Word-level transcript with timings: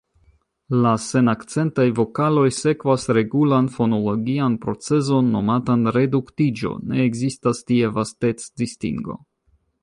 La 0.83 0.91
senakcentaj 1.07 1.83
vokaloj 1.99 2.45
sekvas 2.59 3.05
regulan 3.17 3.67
fonologian 3.75 4.55
procezon 4.65 5.29
nomatan 5.35 5.85
reduktiĝo: 5.99 6.73
ne 6.95 7.05
ekzistas 7.11 7.63
tie 7.71 7.93
vastec-distingo. 8.01 9.21